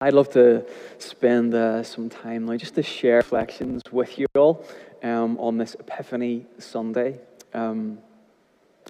[0.00, 0.64] I'd love to
[0.98, 4.64] spend uh, some time now just to share reflections with you all
[5.02, 7.18] um, on this Epiphany Sunday.
[7.52, 7.98] Um,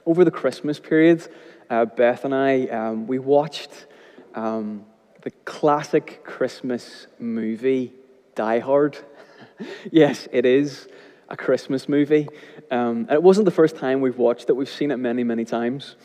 [0.04, 1.26] over the Christmas period,
[1.71, 3.86] uh, Beth and I, um, we watched
[4.34, 4.84] um,
[5.22, 7.95] the classic Christmas movie,
[8.35, 8.99] Die Hard.
[9.90, 10.88] yes, it is
[11.31, 12.29] a Christmas movie.
[12.71, 15.97] Um, it wasn't the first time we've watched it, we've seen it many, many times.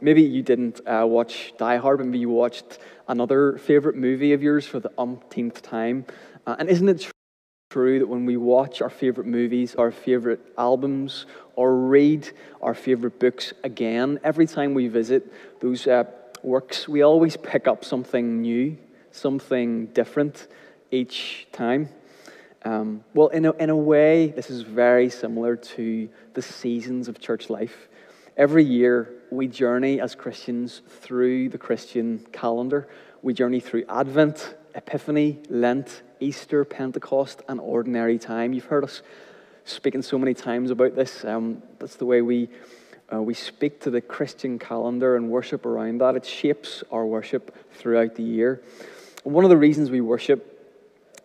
[0.00, 2.78] Maybe you didn't uh, watch Die Hard, maybe you watched
[3.08, 6.04] another favorite movie of yours for the umpteenth time.
[6.46, 7.10] Uh, and isn't it
[7.70, 12.30] true that when we watch our favorite movies, our favorite albums, or read
[12.62, 16.04] our favorite books again, every time we visit those uh,
[16.42, 18.76] works, we always pick up something new,
[19.10, 20.46] something different
[20.90, 21.88] each time?
[22.64, 27.20] Um, well, in a, in a way, this is very similar to the seasons of
[27.20, 27.88] church life.
[28.38, 32.86] Every year, we journey as Christians through the Christian calendar.
[33.20, 38.52] We journey through Advent, Epiphany, Lent, Easter, Pentecost, and ordinary time.
[38.52, 39.02] You've heard us
[39.64, 41.24] speaking so many times about this.
[41.24, 42.48] Um, that's the way we,
[43.12, 46.14] uh, we speak to the Christian calendar and worship around that.
[46.14, 48.62] It shapes our worship throughout the year.
[49.24, 50.54] One of the reasons we worship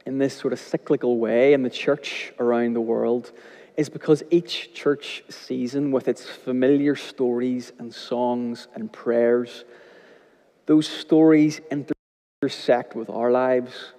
[0.08, 3.32] in this sort of cyclical way in the church around the world
[3.78, 9.66] is because each church season, with its familiar stories and songs and prayers,
[10.66, 11.60] those stories
[12.42, 13.94] intersect with our lives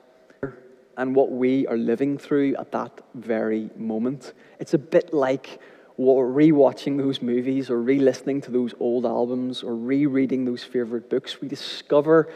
[0.96, 4.32] and what we are living through at that very moment.
[4.60, 5.60] It's a bit like
[5.98, 11.40] rewatching those movies or re listening to those old albums or rereading those favorite books.
[11.40, 12.28] We discover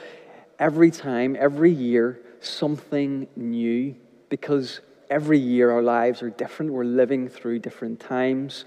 [0.58, 3.96] every time, every year, something new
[4.28, 6.72] because every year our lives are different.
[6.72, 8.64] We're living through different times.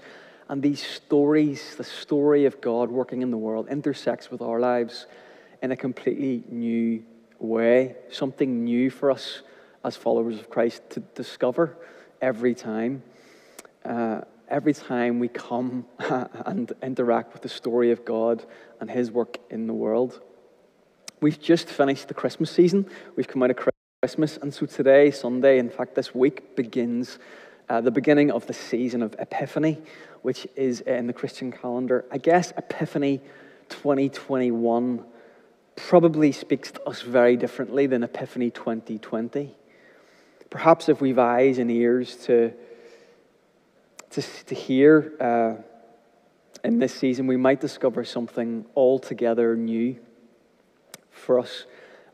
[0.48, 5.06] And these stories, the story of God working in the world, intersects with our lives
[5.62, 7.04] in a completely new
[7.38, 7.96] way.
[8.10, 9.42] Something new for us
[9.84, 11.76] as followers of Christ to discover
[12.20, 13.02] every time.
[13.84, 18.44] Uh, every time we come and interact with the story of God
[18.80, 20.20] and His work in the world.
[21.20, 22.86] We've just finished the Christmas season.
[23.16, 23.71] We've come out of Christmas.
[24.02, 27.20] Christmas, and so today, Sunday, in fact, this week begins
[27.68, 29.78] uh, the beginning of the season of Epiphany,
[30.22, 32.04] which is in the Christian calendar.
[32.10, 33.20] I guess Epiphany
[33.68, 35.04] 2021
[35.76, 39.54] probably speaks to us very differently than Epiphany 2020.
[40.50, 42.52] Perhaps if we've eyes and ears to,
[44.10, 45.62] to, to hear uh,
[46.64, 49.96] in this season, we might discover something altogether new
[51.12, 51.66] for us.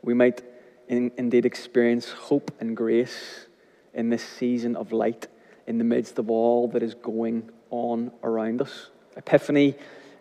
[0.03, 0.43] We might
[0.89, 3.45] in, indeed experience hope and grace
[3.93, 5.27] in this season of light
[5.67, 8.89] in the midst of all that is going on around us.
[9.15, 9.75] Epiphany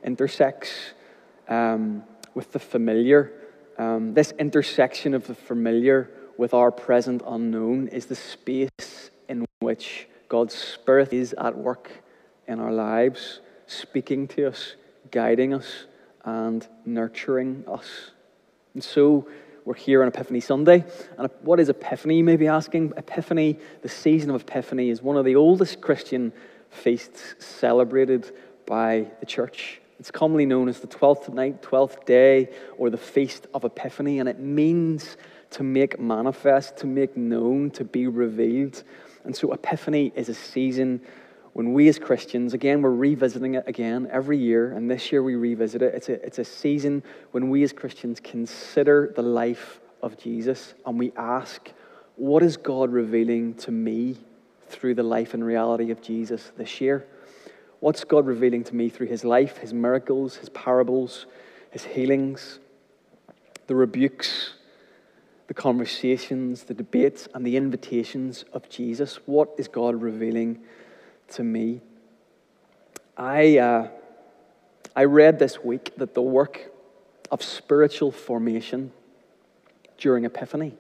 [0.05, 0.93] intersects
[1.49, 3.33] um, with the familiar.
[3.79, 10.07] Um, this intersection of the familiar with our present unknown is the space in which
[10.29, 11.91] God's Spirit is at work
[12.47, 14.75] in our lives, speaking to us,
[15.11, 15.87] guiding us,
[16.25, 18.11] and nurturing us.
[18.75, 19.29] And so,
[19.65, 20.85] we're here on Epiphany Sunday.
[21.17, 22.93] And what is Epiphany, you may be asking?
[22.97, 26.33] Epiphany, the season of Epiphany, is one of the oldest Christian
[26.71, 28.31] feasts celebrated
[28.67, 29.81] by the church.
[29.99, 34.29] It's commonly known as the 12th night, 12th day, or the Feast of Epiphany, and
[34.29, 35.17] it means
[35.51, 38.83] to make manifest, to make known, to be revealed.
[39.25, 41.01] And so, Epiphany is a season
[41.59, 45.35] when we as Christians, again, we're revisiting it again every year, and this year we
[45.35, 45.93] revisit it.
[45.93, 47.03] It's a, it's a season
[47.33, 51.73] when we as Christians consider the life of Jesus and we ask,
[52.15, 54.19] what is God revealing to me
[54.69, 57.09] through the life and reality of Jesus this year?
[57.81, 61.27] What's God revealing to me through his life, his miracles, his parables,
[61.73, 62.61] his healings,
[63.67, 64.55] the rebukes,
[65.49, 69.17] the conversations, the debates, and the invitations of Jesus?
[69.27, 70.61] What is God revealing
[71.29, 71.81] to me.
[73.17, 73.89] I, uh,
[74.95, 76.71] I read this week that the work
[77.31, 78.93] of spiritual formation
[79.99, 80.75] during Epiphany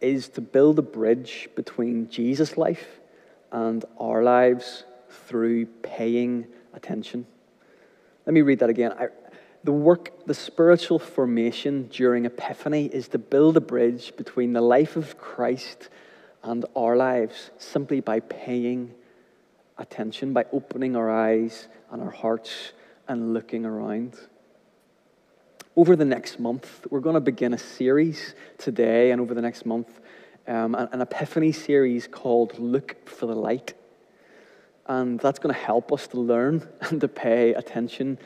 [0.00, 3.00] is to build a bridge between Jesus' life
[3.50, 7.26] and our lives through paying attention.
[8.26, 8.92] Let me read that again.
[8.92, 9.08] I,
[9.64, 14.96] the work, the spiritual formation during Epiphany is to build a bridge between the life
[14.96, 15.88] of Christ
[16.42, 18.94] and our lives simply by paying
[19.78, 22.72] attention by opening our eyes and our hearts
[23.08, 24.16] and looking around.
[25.76, 29.66] Over the next month, we're going to begin a series today and over the next
[29.66, 30.00] month,
[30.48, 33.74] um, an Epiphany series called Look for the Light.
[34.86, 38.18] And that's going to help us to learn and to pay attention.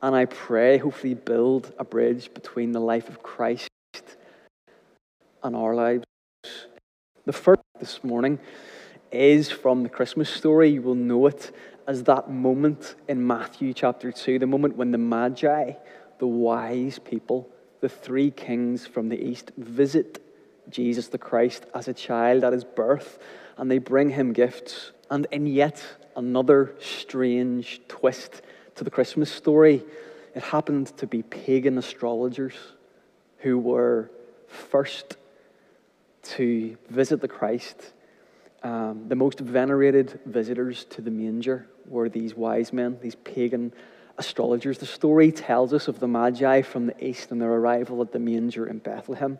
[0.00, 3.68] And I pray, hopefully, build a bridge between the life of Christ
[5.42, 6.04] and our lives.
[7.26, 8.38] The first this morning
[9.14, 10.70] is from the Christmas story.
[10.70, 11.54] You will know it
[11.86, 15.72] as that moment in Matthew chapter 2, the moment when the Magi,
[16.18, 17.48] the wise people,
[17.80, 20.22] the three kings from the east, visit
[20.68, 23.18] Jesus the Christ as a child at his birth,
[23.56, 24.92] and they bring him gifts.
[25.10, 25.84] And in yet
[26.16, 28.42] another strange twist
[28.76, 29.84] to the Christmas story,
[30.34, 32.54] it happened to be pagan astrologers
[33.38, 34.10] who were
[34.48, 35.16] first
[36.22, 37.92] to visit the Christ.
[38.64, 43.74] Um, the most venerated visitors to the manger were these wise men, these pagan
[44.16, 44.78] astrologers.
[44.78, 48.18] The story tells us of the Magi from the east and their arrival at the
[48.18, 49.38] manger in Bethlehem.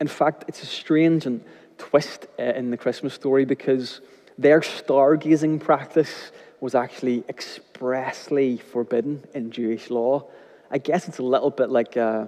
[0.00, 1.44] In fact, it's a strange and
[1.76, 4.00] twist uh, in the Christmas story because
[4.38, 10.26] their stargazing practice was actually expressly forbidden in Jewish law.
[10.70, 12.26] I guess it's a little bit like uh,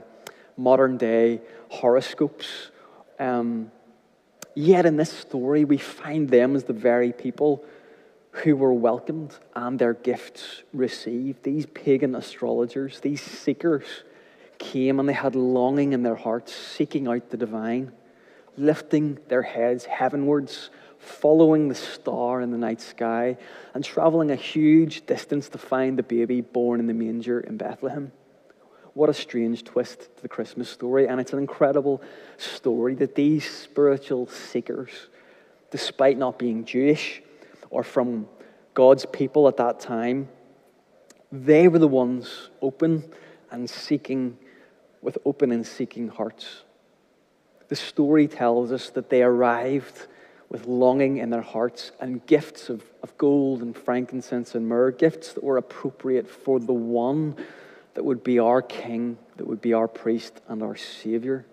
[0.59, 2.71] modern day horoscopes.
[3.19, 3.71] Um,
[4.55, 7.65] yet in this story, we find them as the very people
[8.33, 11.43] who were welcomed and their gifts received.
[11.43, 14.05] These pagan astrologers, these seekers,
[14.59, 17.93] came and they had longing in their hearts, seeking out the divine,
[18.57, 23.37] lifting their heads heavenwards, following the star in the night sky,
[23.75, 28.13] and traveling a huge distance to find the baby born in the manger in Bethlehem.
[28.95, 32.03] What a strange twist to the Christmas story, and it's an incredible
[32.39, 34.91] story that these spiritual seekers,
[35.71, 37.23] despite not being Jewish,
[37.71, 38.27] or from
[38.75, 40.29] God's people at that time,
[41.31, 43.05] they were the ones open
[43.53, 44.37] and seeking,
[45.03, 46.65] with open and seeking hearts.
[47.69, 50.09] The story tells us that they arrived
[50.49, 55.33] with longing in their hearts and gifts of, of gold and frankincense and myrrh, gifts
[55.35, 57.37] that were appropriate for the one
[57.95, 61.47] that would be our king, that would be our priest and our savior.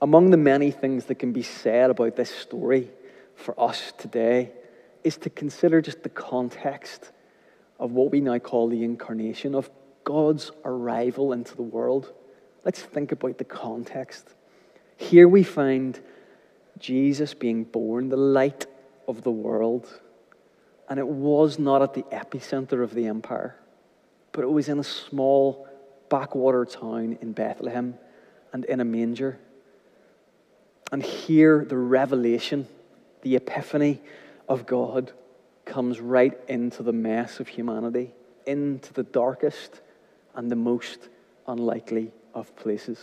[0.00, 2.90] Among the many things that can be said about this story
[3.34, 4.52] for us today
[5.02, 7.10] is to consider just the context
[7.78, 9.70] of what we now call the incarnation, of
[10.04, 12.12] God's arrival into the world.
[12.64, 14.34] Let's think about the context.
[14.96, 15.98] Here we find
[16.78, 18.66] Jesus being born, the light
[19.06, 19.88] of the world.
[20.88, 23.56] And it was not at the epicenter of the empire,
[24.38, 25.66] but it was in a small
[26.08, 27.98] backwater town in Bethlehem
[28.52, 29.36] and in a manger.
[30.92, 32.68] And here the revelation,
[33.22, 34.00] the epiphany
[34.48, 35.10] of God
[35.64, 38.12] comes right into the mess of humanity,
[38.46, 39.80] into the darkest
[40.36, 41.08] and the most
[41.48, 43.00] unlikely of places.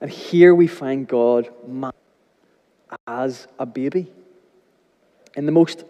[0.00, 1.48] And here we find God
[3.06, 4.10] as a baby.
[5.36, 5.84] In the most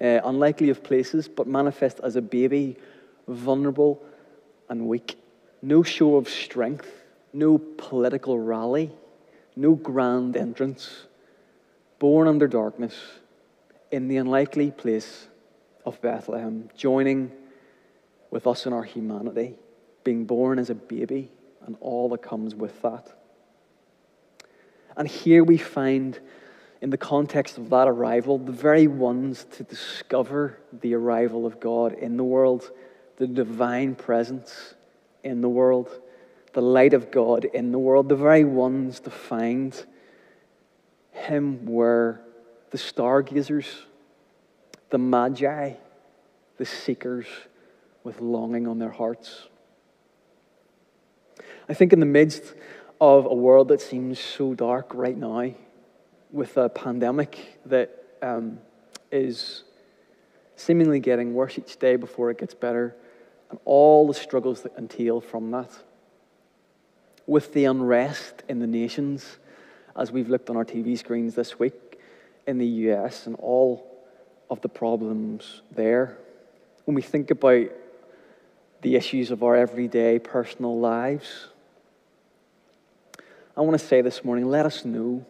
[0.00, 2.76] uh, unlikely of places, but manifest as a baby,
[3.28, 4.02] vulnerable
[4.68, 5.16] and weak.
[5.62, 6.90] No show of strength,
[7.32, 8.92] no political rally,
[9.56, 11.06] no grand entrance
[11.98, 12.94] born under darkness
[13.90, 15.28] in the unlikely place
[15.86, 17.32] of Bethlehem, joining
[18.30, 19.54] with us in our humanity,
[20.02, 21.30] being born as a baby
[21.64, 23.10] and all that comes with that.
[24.96, 26.18] And here we find,
[26.84, 31.94] in the context of that arrival, the very ones to discover the arrival of God
[31.94, 32.70] in the world,
[33.16, 34.74] the divine presence
[35.22, 35.88] in the world,
[36.52, 39.82] the light of God in the world, the very ones to find
[41.12, 42.20] him were
[42.70, 43.86] the stargazers,
[44.90, 45.72] the magi,
[46.58, 47.26] the seekers
[48.02, 49.48] with longing on their hearts.
[51.66, 52.52] I think in the midst
[53.00, 55.54] of a world that seems so dark right now,
[56.34, 58.58] with a pandemic that um,
[59.12, 59.62] is
[60.56, 62.96] seemingly getting worse each day before it gets better,
[63.50, 65.70] and all the struggles that entail from that,
[67.28, 69.38] with the unrest in the nations
[69.96, 72.00] as we've looked on our TV screens this week
[72.48, 74.04] in the US and all
[74.50, 76.18] of the problems there.
[76.84, 77.68] When we think about
[78.82, 81.46] the issues of our everyday personal lives,
[83.56, 85.24] I want to say this morning let us know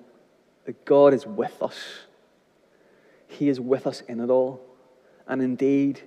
[0.64, 1.76] that God is with us.
[3.28, 4.60] He is with us in it all.
[5.26, 6.00] And indeed,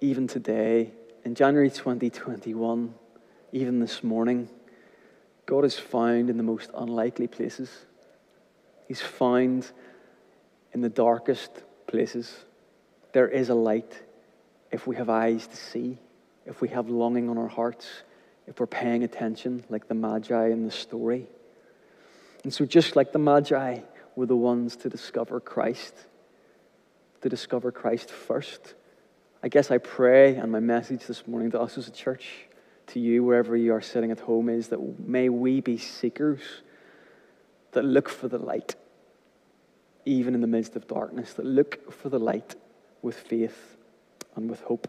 [0.00, 0.92] even today,
[1.24, 2.94] in January 2021,
[3.52, 4.48] even this morning,
[5.46, 7.70] God is found in the most unlikely places.
[8.88, 9.70] He's found
[10.72, 11.50] in the darkest
[11.86, 12.34] places.
[13.12, 14.02] There is a light
[14.70, 15.98] if we have eyes to see,
[16.46, 17.86] if we have longing on our hearts,
[18.46, 21.26] if we're paying attention, like the Magi in the story.
[22.44, 23.80] And so, just like the Magi
[24.14, 25.94] were the ones to discover Christ,
[27.22, 28.74] to discover Christ first,
[29.42, 32.46] I guess I pray, and my message this morning to us as a church
[32.88, 36.42] to you, wherever you are sitting at home, is that may we be seekers
[37.72, 38.76] that look for the light,
[40.04, 42.56] even in the midst of darkness, that look for the light
[43.00, 43.76] with faith
[44.36, 44.86] and with hope.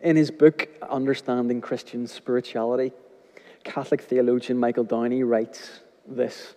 [0.00, 2.92] In his book, Understanding Christian Spirituality,
[3.64, 5.80] Catholic theologian Michael Downey writes
[6.10, 6.54] this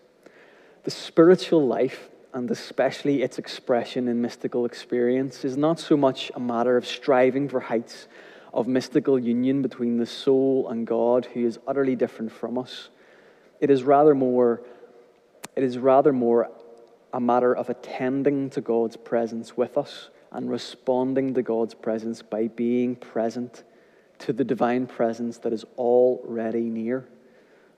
[0.84, 6.40] The spiritual life, and especially its expression in mystical experience, is not so much a
[6.40, 8.08] matter of striving for heights
[8.54, 12.90] of mystical union between the soul and God, who is utterly different from us.
[13.60, 14.62] It is rather more,
[15.56, 16.52] it is rather more
[17.14, 22.48] a matter of attending to God's presence with us and responding to God's presence by
[22.48, 23.64] being present
[24.20, 27.08] to the divine presence that is already near.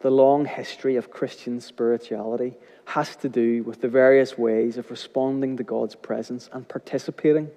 [0.06, 2.54] The long history of Christian spirituality
[2.86, 7.50] has to do with the various ways of responding to God's presence and participating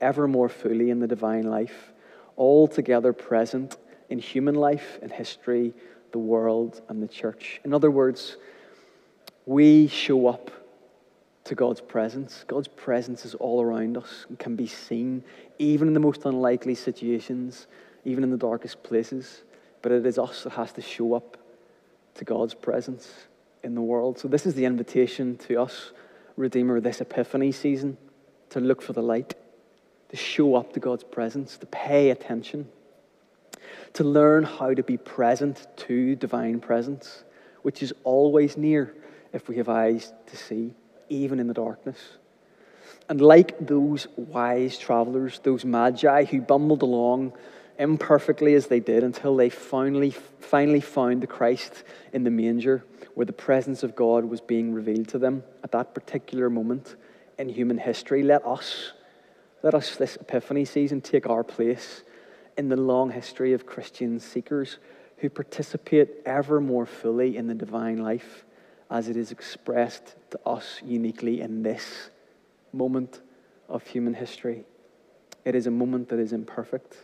[0.00, 1.92] ever more fully in the divine life,
[2.34, 3.76] all together present
[4.08, 5.74] in human life in history,
[6.10, 7.60] the world, and the church.
[7.64, 8.36] In other words,
[9.46, 10.50] we show up
[11.44, 12.44] to God's presence.
[12.48, 15.22] God's presence is all around us and can be seen
[15.60, 17.68] even in the most unlikely situations,
[18.04, 19.44] even in the darkest places.
[19.82, 21.36] But it is us that has to show up
[22.14, 23.10] to God's presence
[23.62, 24.18] in the world.
[24.18, 25.92] So, this is the invitation to us,
[26.36, 27.96] Redeemer, this Epiphany season,
[28.50, 29.34] to look for the light,
[30.08, 32.68] to show up to God's presence, to pay attention,
[33.94, 37.24] to learn how to be present to divine presence,
[37.62, 38.94] which is always near
[39.32, 40.74] if we have eyes to see
[41.08, 41.98] even in the darkness.
[43.08, 47.32] And like those wise travelers, those magi who bumbled along
[47.78, 53.26] imperfectly as they did until they finally, finally found the Christ in the manger, where
[53.26, 56.96] the presence of God was being revealed to them at that particular moment
[57.38, 58.92] in human history, let us,
[59.62, 62.02] let us this Epiphany season take our place
[62.56, 64.78] in the long history of Christian seekers
[65.18, 68.44] who participate ever more fully in the divine life
[68.90, 72.10] as it is expressed to us uniquely in this
[72.72, 73.22] moment
[73.68, 74.64] of human history.
[75.44, 76.96] It is a moment that is imperfect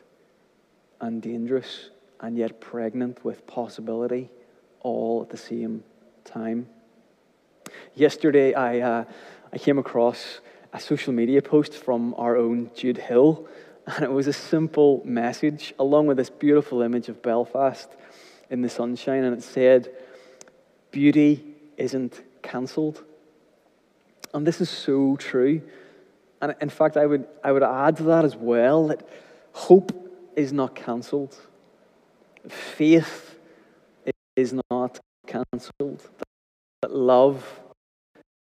[1.01, 1.91] and dangerous
[2.21, 4.31] and yet pregnant with possibility
[4.81, 5.85] all at the same
[6.25, 6.69] time.
[7.95, 9.05] Yesterday, I, uh,
[9.53, 10.41] I came across
[10.73, 13.47] a social media post from our own Jude Hill,
[13.87, 17.89] and it was a simple message along with this beautiful image of Belfast
[18.51, 19.91] in the sunshine, and it said,
[20.91, 21.45] Beauty
[21.77, 23.05] isn't cancelled.
[24.33, 25.63] And this is so true.
[26.41, 29.09] And in fact, I would, I would add to that as well that
[29.53, 31.37] hope is not cancelled,
[32.49, 33.37] faith
[34.37, 36.09] is not cancelled,
[36.83, 37.61] that love,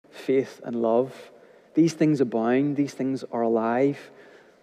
[0.09, 1.31] faith, and love,
[1.73, 4.11] these things abound, these things are alive.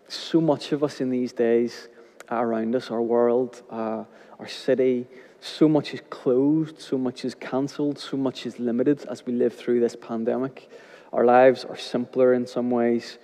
[0.09, 1.89] So much of us in these days
[2.31, 4.05] around us, our world, uh,
[4.39, 5.07] our city,
[5.41, 9.55] so much is closed, so much is cancelled, so much is limited as we live
[9.55, 10.71] through this pandemic.
[11.13, 13.19] Our lives are simpler in some ways,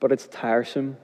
[0.00, 0.96] but it's tiresome.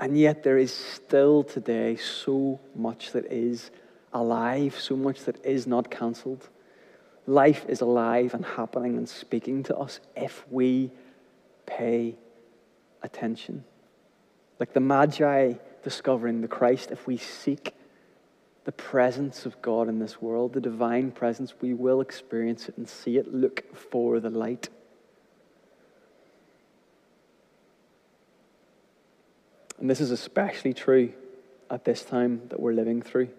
[0.00, 3.70] And yet, there is still today so much that is
[4.14, 6.48] alive, so much that is not cancelled.
[7.26, 10.90] Life is alive and happening and speaking to us if we
[11.66, 12.16] pay
[13.02, 13.62] attention.
[14.58, 15.52] Like the Magi
[15.82, 17.74] discovering the Christ, if we seek
[18.64, 22.88] the presence of God in this world, the divine presence, we will experience it and
[22.88, 23.32] see it.
[23.32, 24.70] Look for the light.
[29.80, 31.12] And this is especially true
[31.70, 33.30] at this time that we're living through.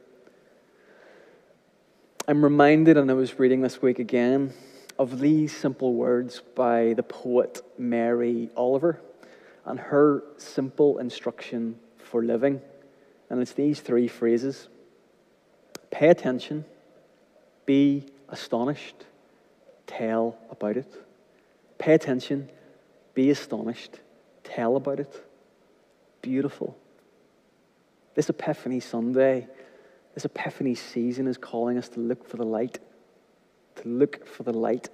[2.27, 4.53] I'm reminded, and I was reading this week again,
[4.97, 8.99] of these simple words by the poet Mary Oliver
[9.65, 12.59] and her simple instruction for living.
[13.29, 14.67] And it's these three phrases
[15.91, 16.65] Pay attention,
[17.65, 18.95] be astonished,
[19.85, 20.91] tell about it.
[21.77, 22.49] Pay attention,
[23.13, 23.99] be astonished,
[24.43, 25.25] tell about it.
[26.21, 26.77] Beautiful.
[28.13, 29.47] This Epiphany Sunday,
[30.13, 32.79] this Epiphany season is calling us to look for the light,
[33.77, 34.89] to look for the light.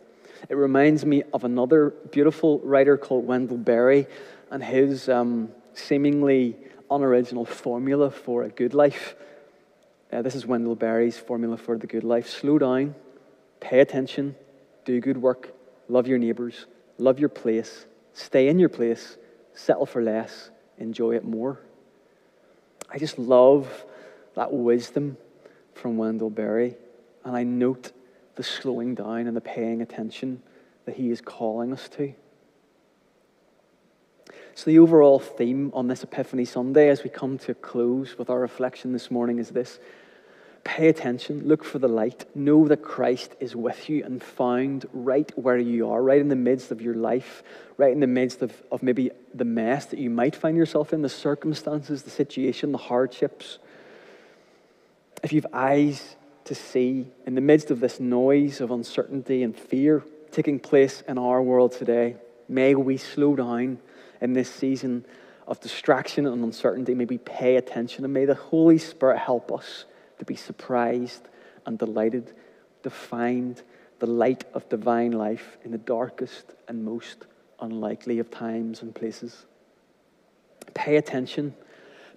[0.50, 4.08] It reminds me of another beautiful writer called Wendell Berry
[4.52, 6.56] and his um, seemingly
[6.90, 9.16] unoriginal formula for a good life.
[10.12, 12.30] Uh, this is Wendell Berry's formula for the good life.
[12.30, 12.96] Slow down,
[13.60, 14.36] pay attention,
[14.86, 15.54] do good work,
[15.90, 16.66] love your neighbors,
[16.98, 19.18] love your place, stay in your place,
[19.54, 21.60] settle for less, enjoy it more.
[22.90, 23.86] I just love
[24.36, 25.18] that wisdom
[25.74, 26.76] from Wendell Berry,
[27.24, 27.92] and I note
[28.36, 30.42] the slowing down and the paying attention
[30.86, 32.14] that he is calling us to.
[34.56, 38.30] So, the overall theme on this Epiphany Sunday, as we come to a close with
[38.30, 39.80] our reflection this morning, is this
[40.64, 45.32] Pay attention, look for the light, know that Christ is with you and found right
[45.38, 47.44] where you are, right in the midst of your life,
[47.78, 51.02] right in the midst of, of maybe the mess that you might find yourself in,
[51.02, 53.60] the circumstances, the situation, the hardships.
[55.24, 60.04] If you've eyes to see in the midst of this noise of uncertainty and fear
[60.32, 62.16] taking place in our world today,
[62.48, 63.80] may we slow down
[64.22, 65.06] in this season
[65.48, 66.94] of distraction and uncertainty.
[66.94, 69.86] May we pay attention and may the Holy Spirit help us
[70.20, 71.28] to be surprised
[71.66, 72.34] and delighted
[72.84, 73.62] to find
[74.00, 77.26] the light of divine life in the darkest and most
[77.60, 79.46] unlikely of times and places.
[80.74, 81.56] Pay attention.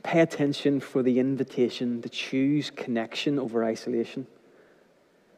[0.02, 4.26] Pay attention for the invitation to choose connection over isolation.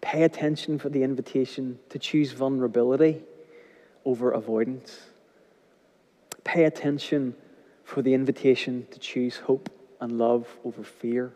[0.01, 3.23] Pay attention for the invitation to choose vulnerability
[4.05, 5.01] over avoidance.
[6.45, 7.35] Pay attention
[7.85, 11.33] for the invitation to choose hope and love over fear.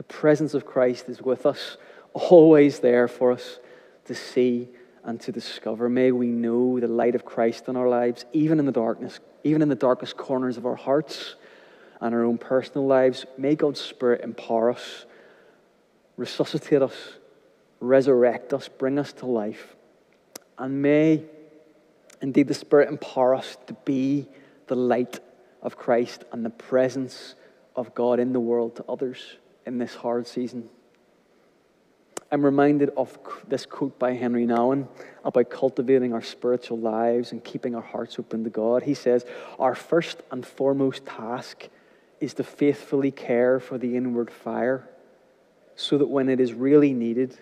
[0.00, 1.76] The presence of Christ is with us,
[2.14, 3.60] always there for us
[4.06, 4.70] to see
[5.04, 5.90] and to discover.
[5.90, 9.60] May we know the light of Christ in our lives, even in the darkness, even
[9.60, 11.34] in the darkest corners of our hearts
[12.00, 13.26] and our own personal lives.
[13.36, 15.04] May God's Spirit empower us,
[16.16, 16.96] resuscitate us,
[17.78, 19.76] resurrect us, bring us to life.
[20.56, 21.24] And may
[22.22, 24.28] indeed the Spirit empower us to be
[24.66, 25.20] the light
[25.60, 27.34] of Christ and the presence
[27.76, 29.36] of God in the world to others
[29.66, 30.68] in this hard season.
[32.32, 34.86] I'm reminded of this quote by Henri Nouwen
[35.24, 38.84] about cultivating our spiritual lives and keeping our hearts open to God.
[38.84, 39.24] He says,
[39.58, 41.68] Our first and foremost task
[42.20, 44.88] is to faithfully care for the inward fire
[45.74, 47.36] so that when it is really needed,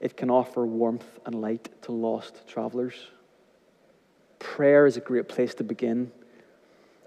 [0.00, 2.94] it can offer warmth and light to lost travelers.
[4.40, 6.10] Prayer is a great place to begin.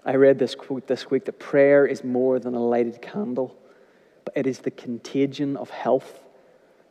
[0.06, 3.58] I read this quote this week that prayer is more than a lighted candle
[4.36, 6.20] it is the contagion of health,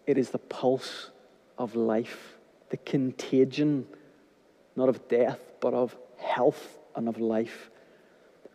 [0.06, 1.12] it is the pulse
[1.58, 2.36] of life,
[2.70, 3.88] the contagion
[4.76, 7.70] not of death, but of health and of life.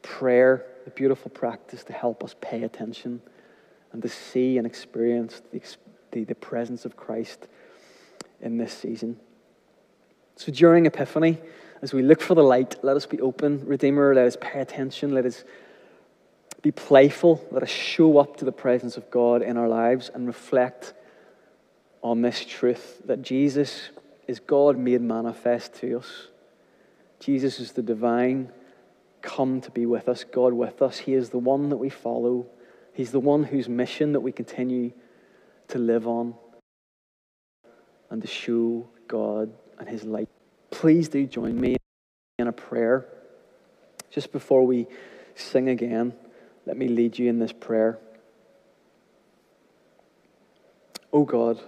[0.02, 3.22] Prayer, the beautiful practice to help us pay attention
[3.92, 5.62] and to see and experience the,
[6.12, 7.48] the, the presence of Christ
[8.40, 9.18] in this season.
[10.36, 11.38] So during Epiphany,
[11.82, 13.64] as we look for the light, let us be open.
[13.64, 15.14] Redeemer, let us pay attention.
[15.14, 15.44] Let us
[16.62, 17.44] be playful.
[17.50, 20.92] Let us show up to the presence of God in our lives and reflect
[22.02, 23.90] on this truth that Jesus
[24.26, 26.28] is God made manifest to us.
[27.18, 28.50] Jesus is the divine,
[29.22, 30.98] come to be with us, God with us.
[30.98, 32.46] He is the one that we follow.
[32.94, 34.92] He's the one whose mission that we continue
[35.68, 36.34] to live on
[38.10, 40.28] and to show God and His light.
[40.70, 41.76] Please do join me
[42.38, 43.06] in a prayer
[44.10, 44.86] just before we
[45.34, 46.14] sing again.
[46.70, 47.98] Let me lead you in this prayer.
[51.12, 51.60] O oh God,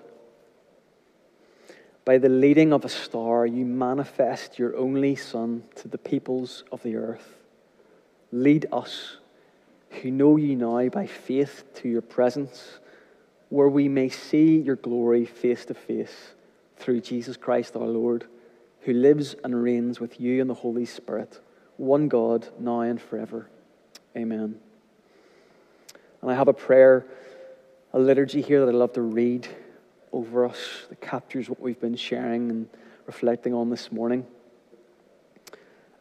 [2.05, 6.85] by the leading of a star, you manifest your only Son to the peoples of
[6.85, 7.35] the earth.
[8.31, 9.17] Lead us,
[9.91, 12.79] who know you now by faith, to your presence,
[13.49, 16.35] where we may see your glory face to face
[16.77, 18.27] through Jesus Christ our Lord,
[18.83, 21.41] who lives and reigns with you in the Holy Spirit,
[21.77, 23.51] one God, now and forever.
[24.17, 24.61] Amen.
[26.23, 27.05] And I have a prayer,
[27.93, 29.49] a liturgy here that I'd love to read
[30.13, 32.69] over us that captures what we've been sharing and
[33.07, 34.27] reflecting on this morning.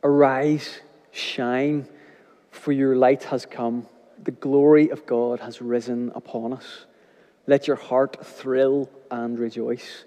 [0.04, 0.80] Arise,
[1.12, 1.88] shine,
[2.52, 3.88] for your light has come.
[4.24, 6.86] The glory of God has risen upon us.
[7.48, 10.06] Let your heart thrill and rejoice.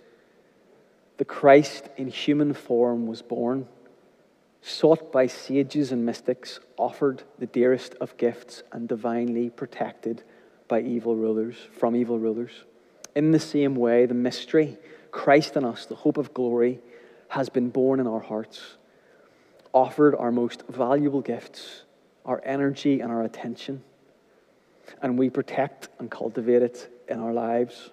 [1.16, 3.66] The Christ in human form was born
[4.66, 10.22] sought by sages and mystics, offered the dearest of gifts, and divinely protected
[10.68, 12.64] by evil rulers, from evil rulers.
[13.14, 14.79] In the same way, the mystery,
[15.11, 16.81] Christ in us, the hope of glory,
[17.29, 18.77] has been born in our hearts,
[19.74, 21.83] offered our most valuable gifts,
[22.24, 23.83] our energy and our attention,
[25.03, 27.90] and we protect and cultivate it in our lives.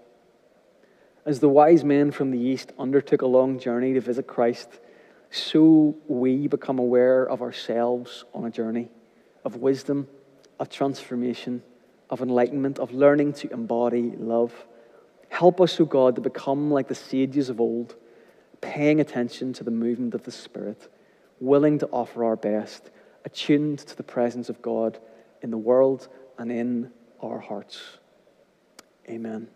[1.26, 4.70] As the wise men from the East undertook a long journey to visit Christ,
[5.32, 8.90] so we become aware of ourselves on a journey
[9.46, 10.08] of wisdom,
[10.60, 11.64] of transformation,
[12.10, 14.54] of enlightenment, of learning to embody love.
[15.30, 17.96] Help us, O God, to become like the sages of old,
[18.60, 20.90] paying attention to the movement of the Spirit,
[21.40, 22.92] willing to offer our best,
[23.24, 25.00] attuned to the presence of God
[25.42, 26.92] in the world and in
[27.22, 27.80] our hearts.
[29.10, 29.48] Amen.